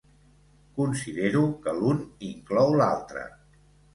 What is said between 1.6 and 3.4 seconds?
que l'un inclou l'altre.